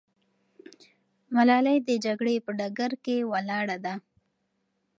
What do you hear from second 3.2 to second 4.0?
ولاړه ده.